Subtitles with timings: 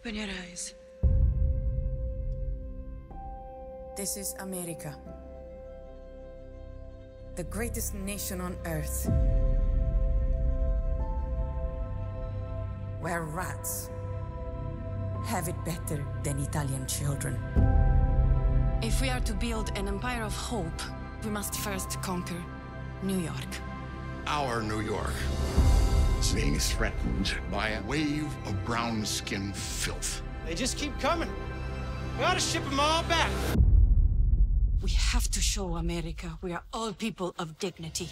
[0.00, 0.74] Open your eyes.
[3.98, 4.96] This is America.
[7.36, 9.10] The greatest nation on earth.
[13.00, 13.90] Where rats
[15.26, 17.36] have it better than Italian children.
[18.82, 20.80] If we are to build an empire of hope,
[21.24, 22.42] we must first conquer
[23.02, 23.52] New York.
[24.26, 25.12] Our New York
[26.20, 30.22] is being threatened by a wave of brown skin filth.
[30.46, 31.30] They just keep coming.
[32.18, 33.30] We ought to ship them all back.
[34.82, 38.08] We have to show America we are all people of dignity.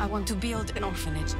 [0.00, 1.34] I want to build an orphanage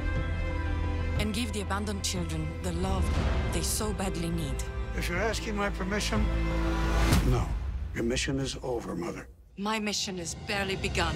[1.19, 3.05] and give the abandoned children the love
[3.51, 4.63] they so badly need.
[4.97, 6.25] If you're asking my permission,
[7.29, 7.45] no.
[7.93, 9.27] Your mission is over, Mother.
[9.57, 11.15] My mission is barely begun.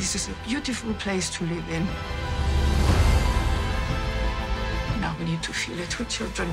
[0.00, 1.84] This is a beautiful place to live in.
[4.98, 6.48] Now we need to fill it with children.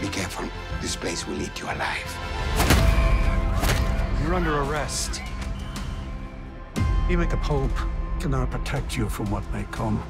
[0.00, 0.48] Be careful.
[0.80, 2.10] This place will eat you alive.
[4.22, 5.20] You're under arrest.
[7.10, 7.76] Even the Pope
[8.20, 10.00] cannot protect you from what may come.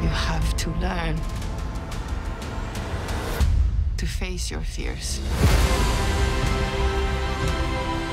[0.00, 1.20] You have to learn
[3.98, 5.20] to face your fears.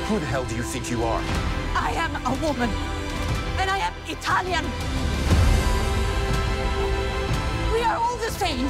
[0.08, 1.22] Who the hell do you think you are?
[1.74, 2.70] I am a woman,
[3.58, 4.64] and I am Italian.
[7.74, 8.70] We are all the same,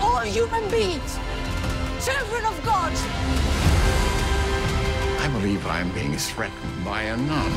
[0.00, 1.18] all human beings,
[2.02, 2.90] children of God.
[5.20, 7.52] I believe I'm being threatened by a nun.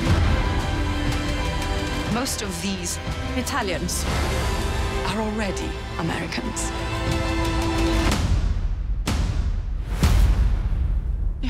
[2.13, 2.99] Most of these
[3.37, 4.03] Italians
[5.07, 7.32] are already Americans.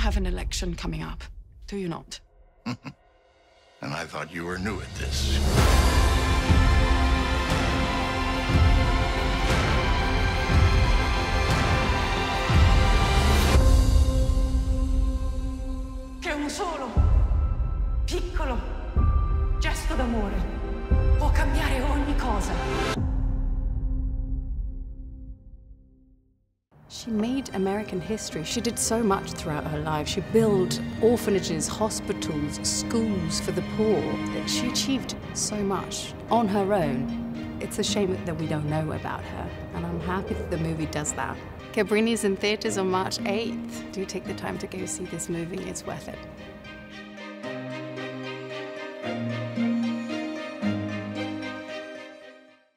[0.03, 1.23] Have an election coming up,
[1.65, 2.19] do you not?
[2.65, 5.39] And I thought you were new at this.
[16.19, 16.91] Che un solo
[18.03, 18.57] piccolo
[19.59, 20.35] gesto d'amore
[21.17, 23.12] può cambiare ogni cosa.
[26.89, 28.43] She made American history.
[28.43, 30.07] She did so much throughout her life.
[30.07, 34.47] She built orphanages, hospitals, schools for the poor.
[34.47, 37.57] She achieved so much on her own.
[37.59, 40.85] It's a shame that we don't know about her, and I'm happy that the movie
[40.87, 41.37] does that.
[41.71, 43.91] Cabrini's in theaters on March 8th.
[43.91, 46.19] Do take the time to go see this movie, it's worth it.